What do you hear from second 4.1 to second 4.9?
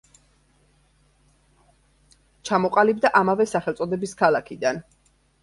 ქალაქიდან.